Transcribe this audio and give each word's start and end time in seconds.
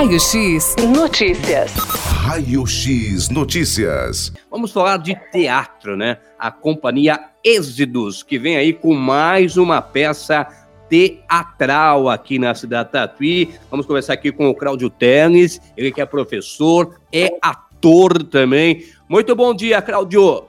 Raio 0.00 0.18
X 0.18 0.76
Notícias. 0.94 1.74
Raio 1.74 2.66
X 2.66 3.28
Notícias. 3.28 4.32
Vamos 4.50 4.72
falar 4.72 4.96
de 4.96 5.14
teatro, 5.30 5.94
né? 5.94 6.16
A 6.38 6.50
companhia 6.50 7.20
Êxidos, 7.44 8.22
que 8.22 8.38
vem 8.38 8.56
aí 8.56 8.72
com 8.72 8.94
mais 8.94 9.58
uma 9.58 9.82
peça 9.82 10.46
teatral 10.88 12.08
aqui 12.08 12.38
na 12.38 12.54
cidade 12.54 12.92
Tatuí. 12.92 13.50
Vamos 13.70 13.84
conversar 13.84 14.14
aqui 14.14 14.32
com 14.32 14.48
o 14.48 14.54
Cláudio 14.54 14.88
Teles, 14.88 15.60
ele 15.76 15.92
que 15.92 16.00
é 16.00 16.06
professor, 16.06 16.98
é 17.12 17.28
ator 17.42 18.22
também. 18.22 18.86
Muito 19.06 19.36
bom 19.36 19.54
dia, 19.54 19.82
Cláudio. 19.82 20.44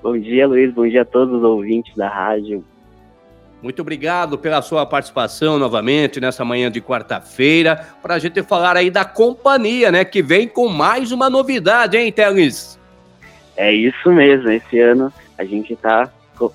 Bom 0.00 0.16
dia, 0.16 0.46
Luiz. 0.46 0.72
Bom 0.72 0.86
dia 0.86 1.02
a 1.02 1.04
todos 1.04 1.34
os 1.34 1.42
ouvintes 1.42 1.96
da 1.96 2.08
rádio. 2.08 2.64
Muito 3.66 3.82
obrigado 3.82 4.38
pela 4.38 4.62
sua 4.62 4.86
participação 4.86 5.58
novamente 5.58 6.20
nessa 6.20 6.44
manhã 6.44 6.70
de 6.70 6.80
quarta-feira, 6.80 7.84
para 8.00 8.14
a 8.14 8.18
gente 8.20 8.40
falar 8.44 8.76
aí 8.76 8.92
da 8.92 9.04
companhia, 9.04 9.90
né, 9.90 10.04
que 10.04 10.22
vem 10.22 10.46
com 10.46 10.68
mais 10.68 11.10
uma 11.10 11.28
novidade, 11.28 11.96
hein, 11.96 12.12
Teles? 12.12 12.78
É 13.56 13.72
isso 13.72 14.12
mesmo, 14.12 14.48
esse 14.52 14.78
ano 14.78 15.12
a 15.36 15.44
gente 15.44 15.72
está 15.72 16.08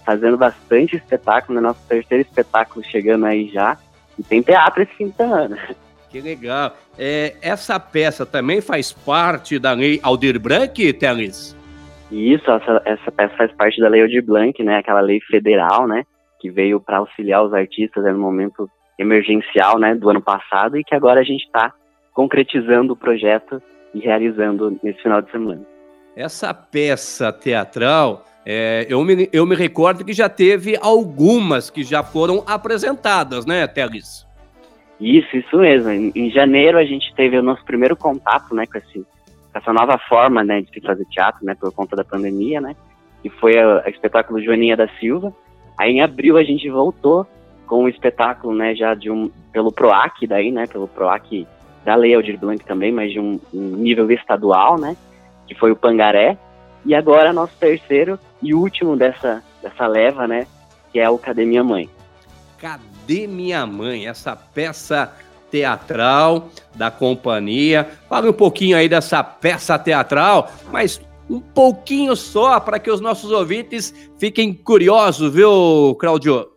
fazendo 0.06 0.38
bastante 0.38 0.96
espetáculo, 0.96 1.60
né, 1.60 1.68
nosso 1.68 1.82
terceiro 1.86 2.22
espetáculo 2.22 2.82
chegando 2.86 3.26
aí 3.26 3.50
já, 3.50 3.78
e 4.18 4.24
tem 4.24 4.42
teatro 4.42 4.82
esse 4.82 4.94
fim 4.94 5.10
de 5.10 5.16
semana. 5.18 5.60
Que 6.10 6.22
legal. 6.22 6.78
É, 6.98 7.36
essa 7.42 7.78
peça 7.78 8.26
também 8.26 8.62
faz 8.62 8.94
parte 8.94 9.60
da 9.60 9.74
lei 9.74 10.00
Aldir 10.02 10.40
Blanc, 10.40 10.94
Teles? 10.94 11.58
Isso, 12.10 12.50
essa, 12.50 12.82
essa 12.86 13.12
peça 13.12 13.36
faz 13.36 13.52
parte 13.52 13.82
da 13.82 13.90
lei 13.90 14.02
Aldir 14.02 14.24
Blanc, 14.24 14.64
né, 14.64 14.78
aquela 14.78 15.02
lei 15.02 15.20
federal, 15.20 15.86
né, 15.86 16.06
que 16.42 16.50
veio 16.50 16.80
para 16.80 16.98
auxiliar 16.98 17.44
os 17.46 17.54
artistas 17.54 18.04
né, 18.04 18.12
no 18.12 18.20
momento 18.20 18.68
emergencial 18.98 19.78
né, 19.78 19.94
do 19.94 20.10
ano 20.10 20.22
passado 20.22 20.76
e 20.76 20.84
que 20.84 20.96
agora 20.96 21.22
a 21.22 21.24
gente 21.24 21.46
está 21.46 21.72
concretizando 22.14 22.94
o 22.94 22.96
projeto 22.96 23.62
e 23.94 24.00
realizando 24.00 24.78
nesse 24.84 25.02
final 25.02 25.22
de 25.22 25.30
semana. 25.32 25.62
Essa 26.16 26.54
peça 26.54 27.32
teatral, 27.32 28.26
é, 28.46 28.86
eu, 28.90 29.04
me, 29.04 29.30
eu 29.32 29.46
me 29.46 29.56
recordo 29.56 30.04
que 30.04 30.14
já 30.14 30.28
teve 30.28 30.78
algumas 30.82 31.70
que 31.70 31.84
já 31.84 32.04
foram 32.04 32.44
apresentadas, 32.48 33.46
né, 33.46 33.66
Teles? 33.68 34.28
Isso, 35.00 35.38
isso 35.38 35.58
mesmo. 35.58 35.90
Em, 35.90 36.12
em, 36.16 36.30
janeiro 36.30 36.78
a 36.78 36.84
gente 36.84 37.14
teve 37.16 37.38
o 37.38 37.44
nosso 37.44 37.64
primeiro 37.64 37.96
contato 37.96 38.54
né, 38.54 38.66
com, 38.66 38.78
esse, 38.78 39.00
com 39.00 39.60
essa 39.60 39.72
nova 39.72 39.98
forma 40.10 40.44
né, 40.44 40.62
de 40.62 40.70
se 40.72 40.82
fazer 40.82 41.06
teatro, 41.06 41.46
né, 41.46 41.56
por 41.56 41.72
conta 41.72 41.96
da 41.96 42.04
pandemia, 42.04 42.60
né, 42.60 42.76
que 43.22 43.30
foi 43.30 43.54
o 43.54 43.80
espetáculo 43.88 44.42
Joaninha 44.42 44.76
da 44.76 44.88
Silva, 45.00 45.34
Aí 45.82 45.94
em 45.94 46.02
abril 46.02 46.38
a 46.38 46.44
gente 46.44 46.70
voltou 46.70 47.26
com 47.66 47.86
um 47.86 47.88
espetáculo, 47.90 48.54
né, 48.54 48.76
já 48.76 48.94
de 48.94 49.10
um 49.10 49.32
pelo 49.52 49.72
Proac 49.72 50.28
daí, 50.28 50.52
né, 50.52 50.68
pelo 50.68 50.88
Proac 50.88 51.48
da 51.84 51.96
Lei 51.96 52.14
Aldir 52.14 52.38
Blanc 52.38 52.64
também, 52.64 52.92
mas 52.92 53.12
de 53.12 53.20
um, 53.20 53.40
um, 53.52 53.78
nível 53.78 54.12
estadual, 54.12 54.80
né, 54.80 54.96
que 55.48 55.56
foi 55.56 55.72
o 55.72 55.76
Pangaré. 55.76 56.38
E 56.86 56.94
agora 56.94 57.34
nosso 57.34 57.56
terceiro 57.60 58.20
e 58.44 58.54
último 58.54 58.96
dessa 58.96 59.42
dessa 59.60 59.88
leva, 59.88 60.28
né, 60.28 60.46
que 60.94 61.00
é 61.00 61.10
o 61.10 61.18
Cadê 61.18 61.46
Minha 61.46 61.64
Mãe. 61.64 61.90
Cadê 62.60 63.26
Minha 63.26 63.66
Mãe? 63.66 64.08
Essa 64.08 64.36
peça 64.36 65.12
teatral 65.50 66.50
da 66.76 66.92
companhia. 66.92 67.90
Fale 68.08 68.30
um 68.30 68.34
pouquinho 68.34 68.78
aí 68.78 68.88
dessa 68.88 69.24
peça 69.24 69.80
teatral, 69.80 70.52
mas 70.72 71.02
um 71.32 71.40
pouquinho 71.40 72.16
só 72.16 72.60
para 72.60 72.78
que 72.78 72.92
os 72.92 73.00
nossos 73.00 73.32
ouvintes 73.32 74.12
fiquem 74.20 74.54
curiosos, 74.54 75.34
viu, 75.34 75.96
Claudio? 75.98 76.48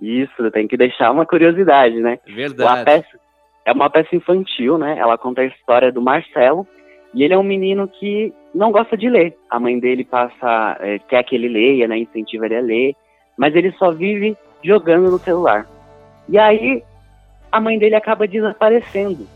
Isso, 0.00 0.50
tem 0.50 0.66
que 0.66 0.76
deixar 0.76 1.10
uma 1.10 1.26
curiosidade, 1.26 1.96
né? 2.00 2.18
Verdade. 2.26 2.84
Peça, 2.84 3.20
é 3.66 3.72
uma 3.72 3.90
peça 3.90 4.16
infantil, 4.16 4.78
né? 4.78 4.96
Ela 4.98 5.18
conta 5.18 5.42
a 5.42 5.46
história 5.46 5.92
do 5.92 6.00
Marcelo 6.00 6.66
e 7.12 7.22
ele 7.22 7.34
é 7.34 7.38
um 7.38 7.42
menino 7.42 7.86
que 7.86 8.32
não 8.54 8.72
gosta 8.72 8.96
de 8.96 9.08
ler. 9.10 9.36
A 9.50 9.60
mãe 9.60 9.78
dele 9.78 10.04
passa, 10.04 10.76
é, 10.80 10.98
quer 10.98 11.22
que 11.24 11.34
ele 11.34 11.48
leia, 11.48 11.86
né? 11.86 11.98
Incentiva 11.98 12.46
ele 12.46 12.56
a 12.56 12.60
ler, 12.62 12.96
mas 13.36 13.54
ele 13.54 13.72
só 13.72 13.90
vive 13.90 14.36
jogando 14.62 15.10
no 15.10 15.18
celular. 15.18 15.66
E 16.28 16.38
aí 16.38 16.82
a 17.52 17.60
mãe 17.60 17.78
dele 17.78 17.94
acaba 17.94 18.26
desaparecendo. 18.26 19.26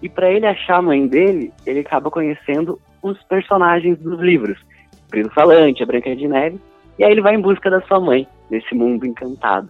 E 0.00 0.08
para 0.08 0.30
ele 0.30 0.46
achar 0.46 0.76
a 0.76 0.82
mãe 0.82 1.06
dele, 1.06 1.52
ele 1.66 1.80
acaba 1.80 2.10
conhecendo 2.10 2.80
os 3.02 3.22
personagens 3.24 3.98
dos 3.98 4.20
livros. 4.20 4.58
O 5.06 5.10
Primo 5.10 5.30
Falante, 5.30 5.82
a 5.82 5.86
Branca 5.86 6.14
de 6.14 6.28
Neve, 6.28 6.60
e 6.98 7.04
aí 7.04 7.12
ele 7.12 7.22
vai 7.22 7.34
em 7.34 7.40
busca 7.40 7.70
da 7.70 7.80
sua 7.82 8.00
mãe, 8.00 8.26
nesse 8.50 8.74
mundo 8.74 9.06
encantado. 9.06 9.68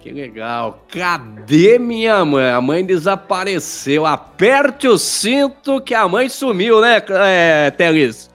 Que 0.00 0.12
legal. 0.12 0.84
Cadê 0.88 1.78
minha 1.78 2.24
mãe? 2.24 2.50
A 2.50 2.60
mãe 2.60 2.84
desapareceu. 2.84 4.06
Aperte 4.06 4.86
o 4.86 4.98
cinto 4.98 5.80
que 5.80 5.94
a 5.94 6.06
mãe 6.06 6.28
sumiu, 6.28 6.80
né, 6.80 7.02
é, 7.08 7.70
Teles? 7.72 8.30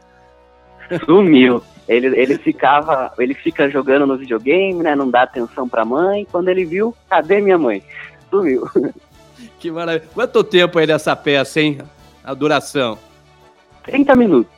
Sumiu. 1.05 1.63
Ele, 1.87 2.07
ele 2.07 2.37
ficava, 2.37 3.11
ele 3.17 3.33
fica 3.33 3.69
jogando 3.69 4.05
no 4.05 4.17
videogame, 4.17 4.81
né? 4.81 4.95
Não 4.95 5.09
dá 5.09 5.23
atenção 5.23 5.67
pra 5.67 5.83
mãe. 5.83 6.25
Quando 6.31 6.47
ele 6.49 6.63
viu, 6.63 6.95
cadê 7.09 7.41
minha 7.41 7.57
mãe? 7.57 7.83
Sumiu. 8.29 8.69
Que 9.59 9.69
maravilha. 9.69 10.09
Quanto 10.13 10.43
tempo 10.43 10.79
aí 10.79 10.87
dessa 10.87 11.15
peça, 11.15 11.61
hein? 11.61 11.79
A 12.23 12.33
duração? 12.33 12.97
30 13.83 14.15
minutos. 14.15 14.51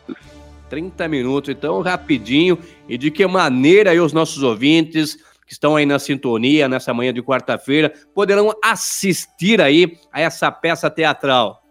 30 0.69 1.07
minutos, 1.07 1.49
então 1.49 1.81
rapidinho. 1.81 2.57
E 2.87 2.97
de 2.97 3.11
que 3.11 3.25
maneira 3.27 3.91
aí 3.91 3.99
os 3.99 4.13
nossos 4.13 4.41
ouvintes 4.41 5.15
que 5.45 5.53
estão 5.53 5.75
aí 5.75 5.85
na 5.85 5.99
sintonia 5.99 6.67
nessa 6.67 6.93
manhã 6.93 7.13
de 7.13 7.21
quarta-feira 7.21 7.93
poderão 8.13 8.51
assistir 8.63 9.61
aí 9.61 9.97
a 10.11 10.21
essa 10.21 10.51
peça 10.51 10.89
teatral? 10.89 11.61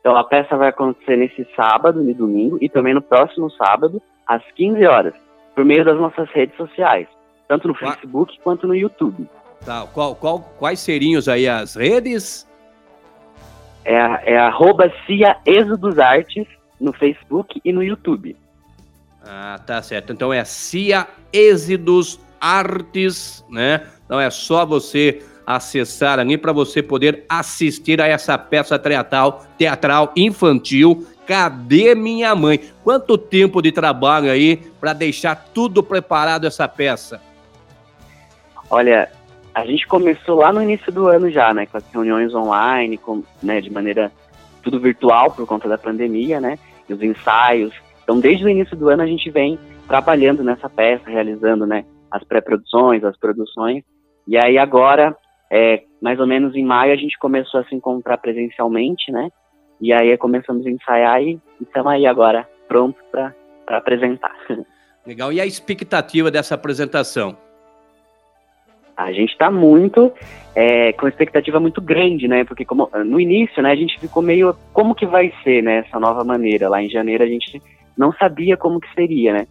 Então 0.00 0.16
a 0.16 0.24
peça 0.24 0.56
vai 0.56 0.68
acontecer 0.68 1.16
nesse 1.16 1.46
sábado 1.54 2.08
e 2.10 2.12
domingo 2.12 2.58
e 2.60 2.68
também 2.68 2.92
no 2.92 3.00
próximo 3.00 3.48
sábado 3.50 4.02
às 4.26 4.42
15 4.56 4.84
horas, 4.84 5.14
por 5.54 5.64
meio 5.64 5.84
das 5.84 5.96
nossas 5.96 6.28
redes 6.30 6.56
sociais, 6.56 7.06
tanto 7.46 7.68
no. 7.68 7.74
Facebook 7.74 8.36
quanto 8.42 8.66
no 8.66 8.74
YouTube. 8.74 9.28
Tá, 9.64 9.86
qual, 9.94 10.16
qual, 10.16 10.40
quais 10.58 10.80
seriam 10.80 11.20
aí 11.30 11.48
as 11.48 11.76
redes? 11.76 12.48
É, 13.84 14.34
é 14.34 14.38
arroba 14.38 14.92
Cia 15.06 15.36
Êxodos 15.44 15.98
Artes 15.98 16.46
no 16.80 16.92
Facebook 16.92 17.60
e 17.64 17.72
no 17.72 17.82
YouTube. 17.82 18.36
Ah, 19.24 19.60
tá 19.64 19.80
certo. 19.82 20.12
Então 20.12 20.32
é 20.32 20.44
Cia 20.44 21.06
Êxodos 21.32 22.20
Artes, 22.40 23.44
né? 23.48 23.86
Então 24.04 24.20
é 24.20 24.30
só 24.30 24.66
você 24.66 25.22
acessar 25.46 26.18
ali 26.18 26.38
para 26.38 26.52
você 26.52 26.82
poder 26.82 27.24
assistir 27.28 28.00
a 28.00 28.06
essa 28.06 28.38
peça 28.38 28.78
teatral, 28.78 29.44
teatral 29.58 30.12
infantil. 30.16 31.06
Cadê 31.26 31.94
minha 31.94 32.34
mãe? 32.34 32.60
Quanto 32.82 33.16
tempo 33.16 33.62
de 33.62 33.70
trabalho 33.70 34.30
aí 34.30 34.56
para 34.80 34.92
deixar 34.92 35.36
tudo 35.54 35.82
preparado 35.82 36.46
essa 36.46 36.66
peça? 36.66 37.20
Olha, 38.68 39.10
a 39.54 39.66
gente 39.66 39.86
começou 39.86 40.36
lá 40.36 40.52
no 40.52 40.62
início 40.62 40.90
do 40.92 41.08
ano 41.08 41.30
já, 41.30 41.52
né, 41.52 41.66
com 41.66 41.76
as 41.76 41.86
reuniões 41.92 42.34
online, 42.34 42.96
com, 42.96 43.22
né, 43.42 43.60
de 43.60 43.70
maneira 43.70 44.10
tudo 44.62 44.80
virtual 44.80 45.30
por 45.30 45.46
conta 45.46 45.68
da 45.68 45.76
pandemia, 45.76 46.40
né, 46.40 46.58
e 46.88 46.94
os 46.94 47.02
ensaios. 47.02 47.74
Então, 48.02 48.18
desde 48.18 48.44
o 48.44 48.48
início 48.48 48.76
do 48.76 48.88
ano 48.88 49.02
a 49.02 49.06
gente 49.06 49.30
vem 49.30 49.58
trabalhando 49.86 50.42
nessa 50.42 50.68
peça, 50.68 51.10
realizando, 51.10 51.66
né, 51.66 51.84
as 52.10 52.24
pré-produções, 52.24 53.04
as 53.04 53.16
produções. 53.18 53.84
E 54.26 54.38
aí 54.38 54.56
agora, 54.56 55.16
é, 55.50 55.82
mais 56.00 56.18
ou 56.18 56.26
menos 56.26 56.54
em 56.54 56.64
maio, 56.64 56.92
a 56.92 56.96
gente 56.96 57.18
começou 57.18 57.60
a 57.60 57.64
se 57.64 57.74
encontrar 57.74 58.18
presencialmente, 58.18 59.12
né, 59.12 59.28
e 59.80 59.92
aí 59.92 60.16
começamos 60.16 60.64
a 60.64 60.70
ensaiar 60.70 61.22
e 61.22 61.40
estamos 61.60 61.92
aí 61.92 62.06
agora 62.06 62.48
prontos 62.68 63.02
para 63.10 63.34
apresentar. 63.68 64.34
Legal. 65.06 65.32
E 65.32 65.40
a 65.40 65.46
expectativa 65.46 66.30
dessa 66.30 66.54
apresentação? 66.54 67.36
A 68.96 69.12
gente 69.12 69.32
está 69.32 69.50
muito 69.50 70.12
é, 70.54 70.92
com 70.92 71.08
expectativa 71.08 71.58
muito 71.58 71.80
grande, 71.80 72.28
né? 72.28 72.44
Porque 72.44 72.64
como, 72.64 72.90
no 73.04 73.20
início, 73.20 73.62
né, 73.62 73.70
a 73.70 73.76
gente 73.76 73.98
ficou 73.98 74.22
meio 74.22 74.54
como 74.72 74.94
que 74.94 75.06
vai 75.06 75.32
ser, 75.42 75.62
né, 75.62 75.78
essa 75.78 75.98
nova 75.98 76.24
maneira. 76.24 76.68
Lá 76.68 76.82
em 76.82 76.90
janeiro 76.90 77.24
a 77.24 77.26
gente 77.26 77.60
não 77.96 78.12
sabia 78.12 78.56
como 78.56 78.80
que 78.80 78.92
seria, 78.94 79.32
né? 79.32 79.46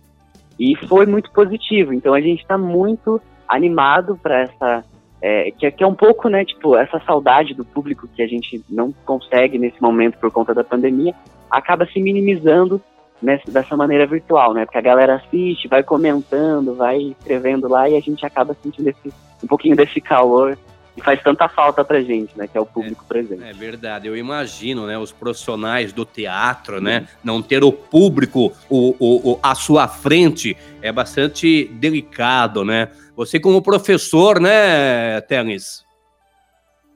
E 0.60 0.76
foi 0.88 1.06
muito 1.06 1.32
positivo. 1.32 1.94
Então 1.94 2.14
a 2.14 2.22
gente 2.22 2.42
está 2.42 2.58
muito 2.58 3.22
animado 3.48 4.18
para 4.22 4.42
essa 4.42 4.84
é, 5.22 5.52
que, 5.52 5.70
que, 5.72 5.84
é 5.84 5.88
um 5.88 5.94
pouco, 5.94 6.28
né, 6.30 6.44
tipo, 6.44 6.76
essa 6.76 7.00
saudade 7.06 7.54
do 7.54 7.64
público 7.64 8.08
que 8.08 8.24
a 8.24 8.28
gente 8.28 8.64
não 8.70 8.92
consegue 9.06 9.60
nesse 9.60 9.80
momento 9.82 10.18
por 10.18 10.32
conta 10.32 10.54
da 10.54 10.64
pandemia, 10.64 11.14
acaba 11.50 11.86
se 11.86 12.02
minimizando 12.02 12.82
nessa, 13.22 13.52
dessa 13.52 13.78
maneira 13.78 14.06
virtual, 14.06 14.54
né? 14.54 14.66
Porque 14.66 14.78
a 14.78 14.82
galera 14.82 15.16
assiste, 15.16 15.68
vai 15.68 15.84
comentando, 15.84 16.76
vai 16.76 16.98
escrevendo 17.20 17.68
lá 17.68 17.90
e 17.90 17.96
a 17.96 18.00
gente 18.00 18.26
acaba 18.26 18.56
sentindo 18.62 18.90
esse, 18.90 19.14
um 19.44 19.48
pouquinho 19.48 19.76
desse 19.76 20.02
calor 20.02 20.58
e 20.96 21.02
faz 21.02 21.22
tanta 21.22 21.48
falta 21.48 21.84
pra 21.86 22.02
gente, 22.02 22.38
né? 22.38 22.48
Que 22.48 22.58
é 22.58 22.62
o 22.62 22.66
público 22.66 23.04
é, 23.06 23.08
presente. 23.08 23.44
É 23.44 23.54
verdade, 23.54 24.08
eu 24.08 24.18
imagino, 24.18 24.86
né? 24.86 24.98
Os 24.98 25.12
profissionais 25.12 25.94
do 25.94 26.06
teatro, 26.06 26.82
né? 26.82 27.08
Não 27.24 27.42
ter 27.42 27.64
o 27.64 27.72
público 27.72 28.52
o, 28.70 28.96
o, 29.00 29.32
o, 29.32 29.40
à 29.42 29.56
sua 29.56 29.88
frente 29.88 30.58
é 30.82 30.92
bastante 30.92 31.66
delicado, 31.66 32.66
né? 32.66 32.90
Você 33.16 33.40
como 33.40 33.62
professor, 33.62 34.40
né, 34.40 35.22
Tenis? 35.22 35.86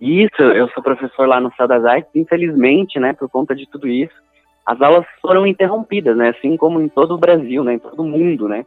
Isso, 0.01 0.41
eu 0.41 0.67
sou 0.69 0.83
professor 0.83 1.27
lá 1.27 1.39
no 1.39 1.53
Céu 1.55 1.67
das 1.67 1.85
Artes, 1.85 2.11
infelizmente, 2.15 2.99
né, 2.99 3.13
por 3.13 3.29
conta 3.29 3.55
de 3.55 3.65
tudo 3.67 3.87
isso, 3.87 4.13
as 4.65 4.81
aulas 4.81 5.05
foram 5.21 5.45
interrompidas, 5.45 6.17
né, 6.17 6.29
assim 6.29 6.57
como 6.57 6.81
em 6.81 6.87
todo 6.87 7.13
o 7.13 7.17
Brasil, 7.17 7.63
né, 7.63 7.75
em 7.75 7.79
todo 7.79 8.01
o 8.01 8.07
mundo, 8.07 8.47
né, 8.47 8.65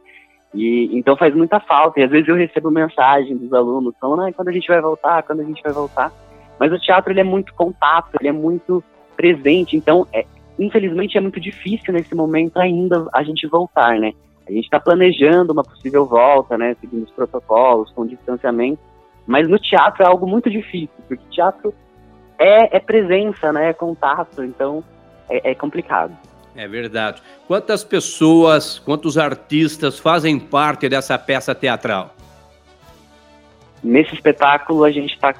e 0.53 0.97
então 0.97 1.17
faz 1.17 1.35
muita 1.35 1.59
falta, 1.59 1.99
e 1.99 2.03
às 2.03 2.09
vezes 2.09 2.27
eu 2.27 2.35
recebo 2.35 2.71
mensagem 2.71 3.35
dos 3.37 3.51
alunos, 3.53 3.93
falando, 3.99 4.23
ah, 4.23 4.33
quando 4.33 4.47
a 4.47 4.51
gente 4.51 4.67
vai 4.67 4.81
voltar, 4.81 5.23
quando 5.23 5.41
a 5.41 5.43
gente 5.43 5.61
vai 5.61 5.73
voltar, 5.73 6.11
mas 6.59 6.71
o 6.71 6.79
teatro, 6.79 7.11
ele 7.11 7.21
é 7.21 7.23
muito 7.23 7.53
contato, 7.53 8.15
ele 8.19 8.29
é 8.29 8.33
muito 8.33 8.83
presente, 9.15 9.75
então, 9.75 10.07
é, 10.13 10.25
infelizmente 10.57 11.17
é 11.17 11.21
muito 11.21 11.39
difícil 11.39 11.93
nesse 11.93 12.15
momento 12.15 12.57
ainda 12.57 13.07
a 13.13 13.23
gente 13.23 13.45
voltar, 13.47 13.99
né, 13.99 14.13
a 14.47 14.51
gente 14.51 14.65
está 14.65 14.79
planejando 14.79 15.53
uma 15.53 15.63
possível 15.63 16.05
volta, 16.05 16.57
né, 16.57 16.75
seguindo 16.79 17.03
os 17.03 17.11
protocolos, 17.11 17.91
com 17.91 18.05
distanciamento, 18.05 18.79
mas 19.27 19.47
no 19.47 19.59
teatro 19.59 20.01
é 20.01 20.07
algo 20.07 20.25
muito 20.25 20.49
difícil, 20.49 20.89
porque 21.07 21.23
teatro 21.29 21.71
é, 22.39 22.77
é 22.77 22.79
presença, 22.79 23.51
né? 23.51 23.69
É 23.69 23.73
contato, 23.73 24.43
então 24.43 24.83
é, 25.29 25.51
é 25.51 25.55
complicado. 25.55 26.17
É 26.55 26.67
verdade. 26.67 27.21
Quantas 27.47 27.83
pessoas, 27.83 28.79
quantos 28.79 29.17
artistas 29.17 29.99
fazem 29.99 30.39
parte 30.39 30.89
dessa 30.89 31.17
peça 31.17 31.55
teatral? 31.55 32.13
Nesse 33.83 34.13
espetáculo 34.13 34.83
a 34.83 34.91
gente 34.91 35.13
está, 35.13 35.33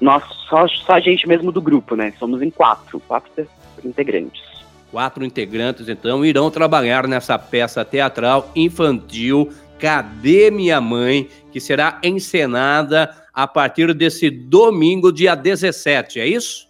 nós 0.00 0.24
só, 0.48 0.66
só 0.66 0.94
a 0.94 1.00
gente 1.00 1.28
mesmo 1.28 1.52
do 1.52 1.62
grupo, 1.62 1.94
né? 1.94 2.12
Somos 2.18 2.42
em 2.42 2.50
quatro, 2.50 2.98
quatro 3.00 3.46
integrantes. 3.84 4.42
Quatro 4.90 5.24
integrantes 5.24 5.88
então 5.88 6.24
irão 6.24 6.50
trabalhar 6.50 7.06
nessa 7.06 7.38
peça 7.38 7.84
teatral 7.84 8.50
infantil 8.54 9.52
Cadê 9.78 10.50
Minha 10.50 10.80
Mãe, 10.80 11.28
que 11.52 11.60
será 11.60 12.00
encenada 12.02 13.14
a 13.32 13.46
partir 13.46 13.92
desse 13.92 14.30
domingo, 14.30 15.12
dia 15.12 15.34
17, 15.34 16.20
é 16.20 16.26
isso? 16.26 16.68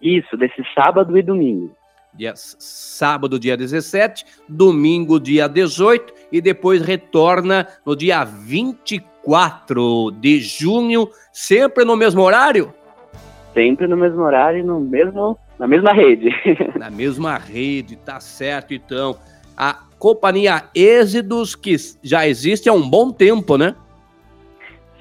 Isso, 0.00 0.36
desse 0.36 0.62
sábado 0.74 1.16
e 1.16 1.22
domingo. 1.22 1.74
Dia, 2.16 2.32
sábado, 2.36 3.40
dia 3.40 3.56
17, 3.56 4.24
domingo, 4.48 5.18
dia 5.18 5.48
18, 5.48 6.14
e 6.30 6.40
depois 6.40 6.80
retorna 6.80 7.66
no 7.84 7.96
dia 7.96 8.22
24 8.22 10.12
de 10.12 10.38
junho, 10.38 11.08
sempre 11.32 11.84
no 11.84 11.96
mesmo 11.96 12.22
horário? 12.22 12.72
Sempre 13.52 13.88
no 13.88 13.96
mesmo 13.96 14.22
horário, 14.22 14.64
no 14.64 14.78
mesmo, 14.78 15.36
na 15.58 15.66
mesma 15.66 15.92
rede. 15.92 16.28
na 16.78 16.88
mesma 16.88 17.36
rede, 17.36 17.96
tá 17.96 18.20
certo 18.20 18.72
então. 18.72 19.16
A 19.56 19.80
companhia 19.98 20.64
Êxidos, 20.72 21.56
que 21.56 21.74
já 22.00 22.28
existe 22.28 22.68
há 22.68 22.72
um 22.72 22.88
bom 22.88 23.10
tempo, 23.10 23.58
né? 23.58 23.74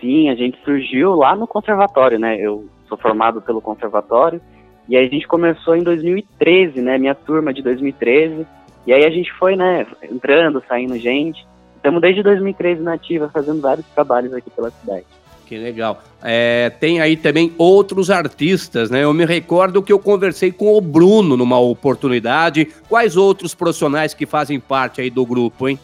Sim, 0.01 0.30
a 0.30 0.36
gente 0.36 0.57
surgiu 0.66 1.13
lá 1.13 1.36
no 1.36 1.45
conservatório, 1.45 2.18
né? 2.18 2.38
Eu 2.39 2.68
sou 2.89 2.98
formado 2.98 3.39
pelo 3.39 3.62
conservatório 3.62 4.42
e 4.88 4.97
aí 4.97 5.07
a 5.07 5.09
gente 5.09 5.27
começou 5.27 5.75
em 5.75 5.83
2013, 5.83 6.81
né? 6.81 6.97
Minha 6.97 7.15
turma 7.15 7.53
de 7.53 7.62
2013. 7.62 8.45
E 8.85 8.91
aí 8.91 9.06
a 9.06 9.09
gente 9.09 9.31
foi, 9.33 9.56
né, 9.56 9.88
entrando, 10.12 10.62
saindo 10.68 10.97
gente. 10.97 11.45
Estamos 11.75 12.01
desde 12.01 12.21
2013 12.21 12.81
na 12.81 12.94
ativa, 12.94 13.30
fazendo 13.30 13.62
vários 13.62 13.85
trabalhos 13.88 14.33
aqui 14.33 14.50
pela 14.50 14.71
cidade. 14.71 15.06
Que 15.45 15.57
legal. 15.57 16.01
É, 16.21 16.69
tem 16.69 17.01
aí 17.01 17.15
também 17.15 17.53
outros 17.57 18.09
artistas, 18.09 18.89
né? 18.89 19.03
Eu 19.03 19.13
me 19.13 19.25
recordo 19.25 19.83
que 19.83 19.91
eu 19.91 20.00
conversei 20.00 20.51
com 20.51 20.77
o 20.77 20.81
Bruno 20.81 21.35
numa 21.38 21.59
oportunidade. 21.59 22.69
Quais 22.89 23.15
outros 23.18 23.53
profissionais 23.53 24.13
que 24.13 24.25
fazem 24.25 24.59
parte 24.59 25.01
aí 25.01 25.09
do 25.09 25.25
grupo, 25.25 25.68
hein? 25.68 25.77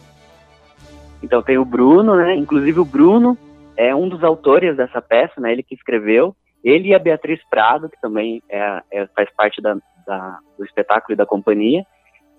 Então 1.22 1.42
tem 1.42 1.58
o 1.58 1.64
Bruno, 1.64 2.16
né? 2.16 2.34
Inclusive 2.34 2.80
o 2.80 2.84
Bruno 2.84 3.36
é 3.76 3.94
um 3.94 4.08
dos 4.08 4.24
autores 4.24 4.76
dessa 4.76 5.00
peça, 5.00 5.40
né? 5.40 5.52
Ele 5.52 5.62
que 5.62 5.74
escreveu. 5.74 6.34
Ele 6.62 6.88
e 6.88 6.94
a 6.94 6.98
Beatriz 6.98 7.40
Prado, 7.48 7.88
que 7.88 8.00
também 8.00 8.42
é, 8.48 8.82
é 8.90 9.06
faz 9.14 9.28
parte 9.34 9.60
da, 9.60 9.76
da, 10.06 10.38
do 10.58 10.64
espetáculo 10.64 11.14
e 11.14 11.16
da 11.16 11.26
companhia, 11.26 11.84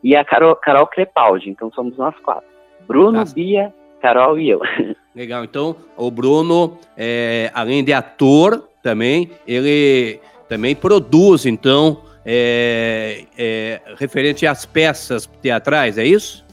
e 0.03 0.15
a 0.15 0.23
Carol, 0.23 0.55
Carol 0.55 0.87
Crepaldi. 0.87 1.49
Então 1.49 1.71
somos 1.71 1.97
nós 1.97 2.15
quatro: 2.19 2.47
Bruno, 2.87 3.19
Nossa. 3.19 3.33
Bia, 3.33 3.73
Carol 4.01 4.39
e 4.39 4.49
eu. 4.49 4.61
Legal. 5.15 5.43
Então 5.43 5.75
o 5.97 6.09
Bruno, 6.11 6.77
é, 6.95 7.51
além 7.53 7.83
de 7.83 7.93
ator, 7.93 8.67
também 8.81 9.31
ele 9.47 10.19
também 10.51 10.75
produz, 10.75 11.45
então, 11.45 12.01
é, 12.25 13.23
é, 13.37 13.81
referente 13.97 14.45
às 14.45 14.65
peças 14.65 15.25
teatrais, 15.41 15.97
é 15.97 16.03
isso? 16.03 16.45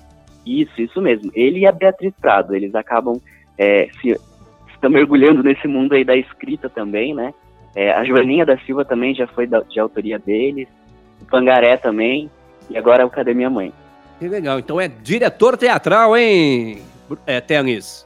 Isso, 0.46 0.80
isso 0.80 1.02
mesmo. 1.02 1.32
Ele 1.34 1.58
e 1.58 1.66
a 1.66 1.72
Beatriz 1.72 2.14
Prado, 2.20 2.54
eles 2.54 2.76
acabam 2.76 3.20
é, 3.58 3.88
se 4.00 4.16
estão 4.72 4.88
mergulhando 4.88 5.42
nesse 5.42 5.66
mundo 5.66 5.94
aí 5.94 6.04
da 6.04 6.16
escrita 6.16 6.70
também, 6.70 7.12
né? 7.12 7.34
É, 7.78 7.92
a 7.92 8.02
Joaninha 8.02 8.44
da 8.44 8.58
Silva 8.58 8.84
também 8.84 9.14
já 9.14 9.28
foi 9.28 9.46
da, 9.46 9.60
de 9.60 9.78
autoria 9.78 10.18
deles, 10.18 10.66
o 11.22 11.24
Pangaré 11.26 11.76
também, 11.76 12.28
e 12.68 12.76
agora 12.76 13.06
o 13.06 13.10
Cadê 13.10 13.32
Minha 13.32 13.48
Mãe. 13.48 13.72
Que 14.18 14.26
legal, 14.26 14.58
então 14.58 14.80
é 14.80 14.88
diretor 14.88 15.56
teatral, 15.56 16.16
hein, 16.16 16.82
é, 17.24 17.40
Tenis? 17.40 18.04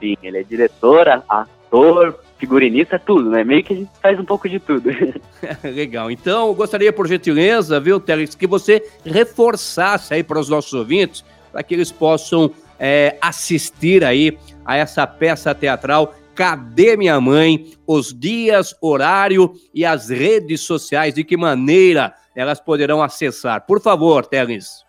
Sim, 0.00 0.16
ele 0.20 0.38
é 0.38 0.42
diretor, 0.42 1.06
ator, 1.28 2.18
figurinista, 2.36 2.98
tudo, 2.98 3.30
né? 3.30 3.44
Meio 3.44 3.62
que 3.62 3.74
a 3.74 3.76
gente 3.76 3.90
faz 4.02 4.18
um 4.18 4.24
pouco 4.24 4.48
de 4.48 4.58
tudo. 4.58 4.90
Legal. 5.62 6.10
Então, 6.10 6.48
eu 6.48 6.54
gostaria, 6.54 6.92
por 6.92 7.06
gentileza, 7.06 7.78
viu, 7.78 8.00
Teles, 8.00 8.34
que 8.34 8.48
você 8.48 8.84
reforçasse 9.04 10.14
aí 10.14 10.24
para 10.24 10.40
os 10.40 10.48
nossos 10.48 10.72
ouvintes, 10.72 11.24
para 11.52 11.62
que 11.62 11.74
eles 11.74 11.92
possam 11.92 12.50
é, 12.76 13.16
assistir 13.20 14.04
aí 14.04 14.36
a 14.64 14.76
essa 14.76 15.06
peça 15.06 15.54
teatral 15.54 16.12
Cadê 16.36 16.96
Minha 16.96 17.20
Mãe? 17.20 17.72
Os 17.86 18.12
dias, 18.12 18.76
horário 18.80 19.52
e 19.74 19.84
as 19.84 20.10
redes 20.10 20.60
sociais, 20.60 21.14
de 21.14 21.24
que 21.24 21.36
maneira 21.36 22.14
elas 22.36 22.60
poderão 22.60 23.02
acessar? 23.02 23.64
Por 23.66 23.80
favor, 23.80 24.26
Teles. 24.26 24.84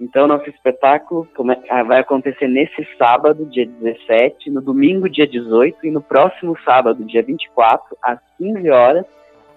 Então, 0.00 0.28
nosso 0.28 0.48
espetáculo 0.48 1.26
ah, 1.70 1.82
vai 1.82 2.00
acontecer 2.00 2.46
nesse 2.46 2.86
sábado, 2.96 3.46
dia 3.46 3.66
17, 3.66 4.50
no 4.50 4.60
domingo, 4.60 5.08
dia 5.08 5.26
18, 5.26 5.86
e 5.86 5.90
no 5.90 6.02
próximo 6.02 6.56
sábado, 6.64 7.02
dia 7.04 7.22
24, 7.22 7.96
às 8.02 8.18
15 8.38 8.70
horas, 8.70 9.06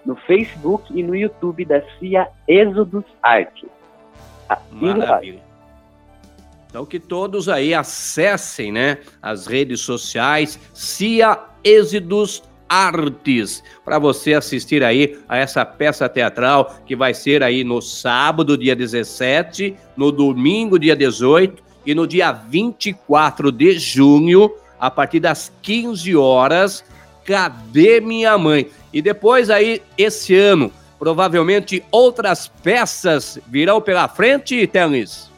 no 0.04 0.16
Facebook 0.16 0.98
e 0.98 1.02
no 1.02 1.14
YouTube 1.14 1.64
da 1.66 1.82
CIA 1.98 2.26
Êxodos 2.48 3.04
Arte. 3.22 3.66
Maravilha. 4.72 5.49
Então 6.70 6.86
que 6.86 7.00
todos 7.00 7.48
aí 7.48 7.74
acessem, 7.74 8.70
né, 8.70 8.98
as 9.20 9.46
redes 9.46 9.80
sociais 9.80 10.58
CIA 10.72 11.38
Êxidos 11.64 12.44
Artes, 12.68 13.60
para 13.84 13.98
você 13.98 14.34
assistir 14.34 14.84
aí 14.84 15.18
a 15.28 15.36
essa 15.36 15.66
peça 15.66 16.08
teatral 16.08 16.76
que 16.86 16.94
vai 16.94 17.12
ser 17.12 17.42
aí 17.42 17.64
no 17.64 17.82
sábado, 17.82 18.56
dia 18.56 18.76
17, 18.76 19.74
no 19.96 20.12
domingo, 20.12 20.78
dia 20.78 20.94
18 20.94 21.60
e 21.84 21.92
no 21.92 22.06
dia 22.06 22.30
24 22.30 23.50
de 23.50 23.76
junho, 23.76 24.52
a 24.78 24.88
partir 24.88 25.18
das 25.18 25.52
15 25.62 26.14
horas, 26.14 26.84
Cadê 27.24 28.00
Minha 28.00 28.38
Mãe? 28.38 28.70
E 28.92 29.02
depois 29.02 29.50
aí, 29.50 29.82
esse 29.98 30.36
ano, 30.36 30.72
provavelmente 30.98 31.82
outras 31.90 32.46
peças 32.46 33.38
virão 33.48 33.80
pela 33.80 34.06
frente, 34.06 34.66
Tenis? 34.66 35.29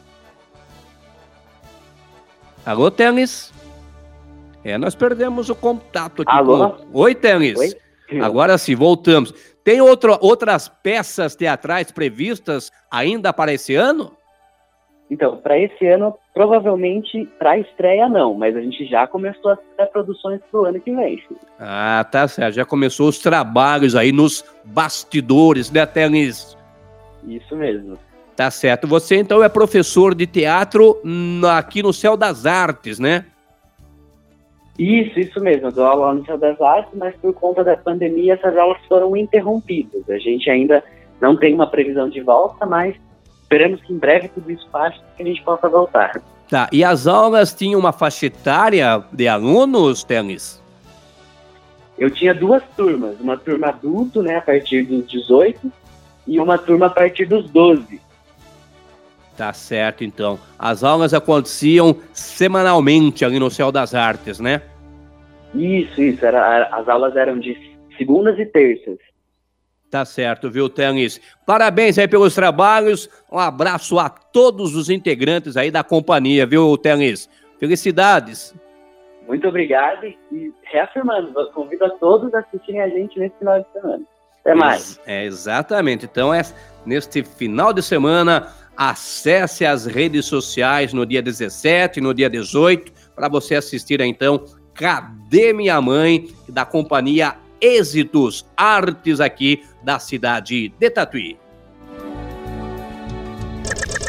Alô, 2.65 2.89
Tênis? 2.89 3.53
É, 4.63 4.77
nós 4.77 4.95
perdemos 4.95 5.49
o 5.49 5.55
contato 5.55 6.21
aqui. 6.21 6.31
Alô? 6.31 6.69
Com... 6.69 6.99
Oi, 6.99 7.13
Tênis. 7.13 7.59
Oi? 7.59 8.21
Agora 8.21 8.57
sim, 8.57 8.75
voltamos. 8.75 9.33
Tem 9.63 9.81
outro, 9.81 10.17
outras 10.21 10.67
peças 10.67 11.35
teatrais 11.35 11.91
previstas 11.91 12.71
ainda 12.89 13.33
para 13.33 13.53
esse 13.53 13.75
ano? 13.75 14.15
Então, 15.11 15.37
para 15.37 15.57
esse 15.57 15.85
ano, 15.85 16.15
provavelmente 16.33 17.25
para 17.37 17.57
estreia 17.57 18.07
não, 18.07 18.33
mas 18.33 18.55
a 18.55 18.61
gente 18.61 18.85
já 18.85 19.05
começou 19.05 19.51
a 19.51 19.57
fazer 19.57 19.89
produções 19.91 20.41
para 20.49 20.59
o 20.59 20.65
ano 20.65 20.79
que 20.79 20.91
vem. 20.91 21.21
Ah, 21.59 22.05
tá 22.09 22.27
certo. 22.27 22.55
Já 22.55 22.65
começou 22.65 23.09
os 23.09 23.19
trabalhos 23.19 23.95
aí 23.95 24.11
nos 24.11 24.43
bastidores, 24.63 25.69
né, 25.69 25.85
Tênis? 25.85 26.57
Isso 27.27 27.55
mesmo. 27.55 27.97
Tá 28.35 28.49
certo. 28.49 28.87
Você 28.87 29.17
então 29.17 29.43
é 29.43 29.49
professor 29.49 30.15
de 30.15 30.25
teatro 30.25 30.99
aqui 31.55 31.83
no 31.83 31.93
Céu 31.93 32.17
das 32.17 32.45
Artes, 32.45 32.99
né? 32.99 33.25
Isso, 34.77 35.19
isso 35.19 35.39
mesmo. 35.39 35.67
Eu 35.67 35.71
dou 35.71 35.85
aula 35.85 36.13
no 36.13 36.25
Céu 36.25 36.37
das 36.37 36.59
Artes, 36.59 36.91
mas 36.95 37.15
por 37.17 37.33
conta 37.33 37.63
da 37.63 37.77
pandemia 37.77 38.33
essas 38.33 38.57
aulas 38.57 38.79
foram 38.87 39.15
interrompidas. 39.15 40.09
A 40.09 40.17
gente 40.17 40.49
ainda 40.49 40.83
não 41.21 41.37
tem 41.37 41.53
uma 41.53 41.67
previsão 41.67 42.09
de 42.09 42.21
volta, 42.21 42.65
mas 42.65 42.95
esperamos 43.41 43.81
que 43.81 43.93
em 43.93 43.97
breve 43.97 44.29
tudo 44.29 44.51
isso 44.51 44.67
passe 44.71 44.97
e 44.97 45.17
que 45.17 45.23
a 45.23 45.25
gente 45.25 45.43
possa 45.43 45.69
voltar. 45.69 46.19
Tá. 46.49 46.67
E 46.71 46.83
as 46.83 47.07
aulas 47.07 47.53
tinham 47.53 47.79
uma 47.79 47.91
faixa 47.91 48.25
etária 48.25 49.03
de 49.11 49.27
alunos, 49.27 50.03
Tênis? 50.03 50.61
Eu 51.97 52.09
tinha 52.09 52.33
duas 52.33 52.63
turmas. 52.75 53.19
Uma 53.19 53.37
turma 53.37 53.67
adulto, 53.67 54.21
né, 54.21 54.37
a 54.37 54.41
partir 54.41 54.83
dos 54.83 55.07
18, 55.07 55.71
e 56.27 56.39
uma 56.39 56.57
turma 56.57 56.87
a 56.87 56.89
partir 56.89 57.25
dos 57.25 57.49
12. 57.49 58.01
Tá 59.37 59.51
certo, 59.51 60.03
então. 60.03 60.39
As 60.57 60.83
aulas 60.83 61.13
aconteciam 61.13 61.95
semanalmente 62.13 63.25
ali 63.25 63.39
no 63.39 63.49
Céu 63.49 63.71
das 63.71 63.95
Artes, 63.95 64.39
né? 64.39 64.61
Isso, 65.55 66.01
isso. 66.01 66.25
Era, 66.25 66.67
as 66.67 66.87
aulas 66.87 67.15
eram 67.15 67.39
de 67.39 67.57
segundas 67.97 68.37
e 68.37 68.45
terças. 68.45 68.97
Tá 69.89 70.05
certo, 70.05 70.49
viu, 70.49 70.67
Tênis? 70.69 71.21
Parabéns 71.45 71.99
aí 71.99 72.07
pelos 72.07 72.33
trabalhos. 72.33 73.07
Um 73.31 73.37
abraço 73.37 73.99
a 73.99 74.09
todos 74.09 74.75
os 74.75 74.89
integrantes 74.89 75.55
aí 75.55 75.69
da 75.69 75.83
companhia, 75.83 76.47
viu, 76.47 76.75
Tênis? 76.77 77.29
Felicidades. 77.59 78.55
Muito 79.27 79.47
obrigado 79.47 80.05
e 80.05 80.53
reafirmando, 80.63 81.31
convido 81.53 81.85
a 81.85 81.89
todos 81.91 82.33
a 82.33 82.39
assistirem 82.39 82.81
a 82.81 82.89
gente 82.89 83.17
nesse 83.19 83.37
final 83.37 83.59
de 83.59 83.71
semana. 83.71 84.03
Até 84.41 84.55
mais. 84.55 84.99
É, 85.05 85.23
exatamente. 85.23 86.05
Então, 86.05 86.33
é 86.33 86.41
neste 86.85 87.23
final 87.23 87.71
de 87.71 87.81
semana, 87.81 88.51
acesse 88.75 89.65
as 89.65 89.85
redes 89.85 90.25
sociais 90.25 90.93
no 90.93 91.05
dia 91.05 91.21
17, 91.21 92.01
no 92.01 92.13
dia 92.13 92.29
18, 92.29 92.91
para 93.15 93.27
você 93.27 93.55
assistir 93.55 94.01
então 94.01 94.45
Cadê 94.73 95.53
Minha 95.53 95.79
Mãe, 95.79 96.29
da 96.49 96.65
companhia 96.65 97.35
Êxitos 97.61 98.45
Artes 98.57 99.19
aqui 99.19 99.63
da 99.83 99.99
cidade 99.99 100.73
de 100.79 100.89
Tatuí. 100.89 101.37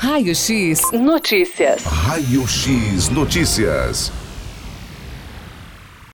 Raio 0.00 0.34
X 0.34 0.92
Notícias. 0.92 1.84
Raio 1.84 2.46
X 2.46 3.08
Notícias. 3.08 4.12